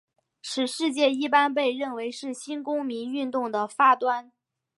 [0.41, 4.31] 此事件一般被认为是新公民运动的发端。